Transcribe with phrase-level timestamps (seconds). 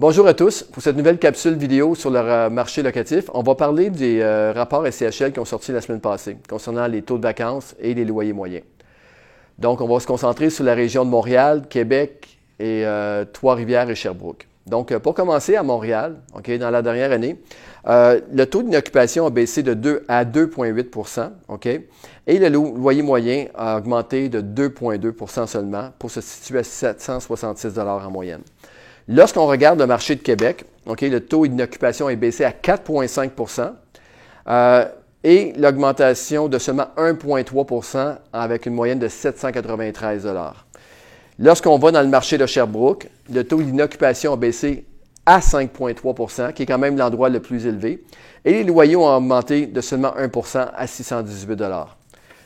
[0.00, 0.62] Bonjour à tous.
[0.62, 4.52] Pour cette nouvelle capsule vidéo sur le euh, marché locatif, on va parler des euh,
[4.52, 8.04] rapports SCHL qui ont sorti la semaine passée concernant les taux de vacances et les
[8.04, 8.62] loyers moyens.
[9.58, 13.96] Donc, on va se concentrer sur la région de Montréal, Québec et euh, Trois-Rivières et
[13.96, 14.46] Sherbrooke.
[14.68, 17.36] Donc, pour commencer à Montréal, dans la dernière année,
[17.84, 23.78] le taux d'inoccupation a baissé de 2 à 2,8 ok, et le loyer moyen a
[23.78, 28.42] augmenté de 2,2% seulement pour se situer à 766 en moyenne.
[29.08, 33.72] Lorsqu'on regarde le marché de Québec, le taux d'inoccupation est baissé à 4,5%
[34.48, 34.84] euh,
[35.24, 40.28] et l'augmentation de seulement 1,3% avec une moyenne de 793
[41.38, 44.84] Lorsqu'on va dans le marché de Sherbrooke, le taux d'inoccupation a baissé
[45.24, 48.04] à 5,3% qui est quand même l'endroit le plus élevé,
[48.44, 51.62] et les loyers ont augmenté de seulement 1% à 618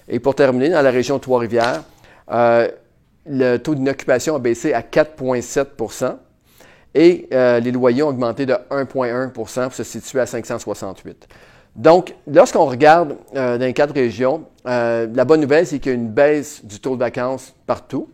[0.08, 1.82] Et pour terminer, dans la région Trois-Rivières,
[2.30, 2.68] euh,
[3.26, 6.16] le taux d'inoccupation a baissé à 4,7
[6.94, 11.26] et euh, les loyers ont augmenté de 1,1% pour se situer à 568.
[11.74, 15.94] Donc, lorsqu'on regarde euh, dans les quatre régions, euh, la bonne nouvelle, c'est qu'il y
[15.94, 18.08] a une baisse du taux de vacances partout.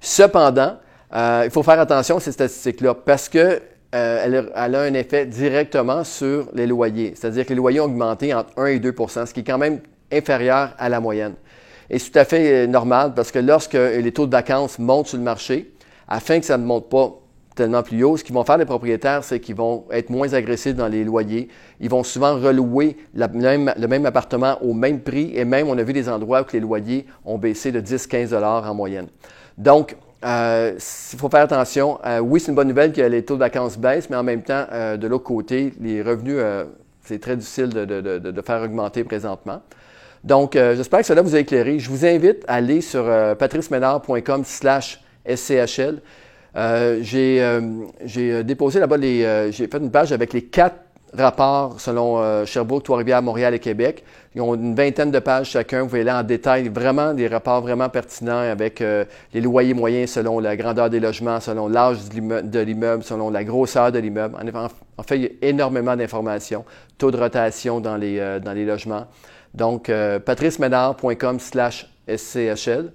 [0.00, 0.76] Cependant,
[1.12, 6.48] il faut faire attention à ces statistiques-là parce qu'elles elle, a un effet directement sur
[6.52, 7.14] les loyers.
[7.16, 9.80] C'est-à-dire que les loyers ont augmenté entre 1 et 2% ce qui est quand même
[10.12, 11.34] inférieur à la moyenne.
[11.88, 15.16] Et c'est tout à fait normal parce que lorsque les taux de vacances montent sur
[15.16, 15.72] le marché,
[16.06, 17.18] afin que ça ne monte pas
[17.58, 18.16] tellement plus haut.
[18.16, 21.48] Ce qu'ils vont faire les propriétaires, c'est qu'ils vont être moins agressifs dans les loyers.
[21.80, 25.92] Ils vont souvent relouer le même appartement au même prix et même on a vu
[25.92, 29.08] des endroits où les loyers ont baissé de 10-15 en moyenne.
[29.56, 31.98] Donc, euh, il faut faire attention.
[32.06, 34.42] Euh, oui, c'est une bonne nouvelle que les taux de vacances baissent, mais en même
[34.42, 36.38] temps, euh, de l'autre côté, les revenus,
[37.02, 39.62] c'est très difficile de, faire augmenter présentement.
[40.24, 41.78] Donc, j'espère que cela vous a éclairé.
[41.78, 43.04] Je vous invite à aller sur
[43.38, 46.00] patriceménard.com slash SCHL.
[46.56, 47.60] Euh, j'ai euh,
[48.16, 49.52] euh, déposé là-bas les.
[49.52, 50.76] j'ai fait une page avec les quatre
[51.14, 54.04] rapports selon Sherbrooke, Trois-Rivières, Montréal et Québec.
[54.34, 55.82] Ils ont une vingtaine de pages chacun.
[55.82, 60.38] Vous voyez là en détail vraiment des rapports vraiment pertinents avec les loyers moyens selon
[60.38, 64.36] la grandeur des logements, selon l'âge de l'immeuble, selon la grosseur de l'immeuble.
[64.98, 66.66] En, fait, il y a énormément d'informations.
[66.98, 69.06] Taux de rotation dans les, dans les logements.
[69.54, 69.90] Donc,
[70.26, 72.92] patricemedard.com slash SCHL.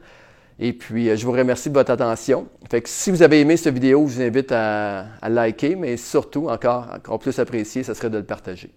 [0.65, 2.47] Et puis, euh, je vous remercie de votre attention.
[2.71, 6.47] Fait que si vous avez aimé cette vidéo, je vous invite à, liker, mais surtout,
[6.47, 8.69] encore, encore plus apprécié, ce serait de le partager.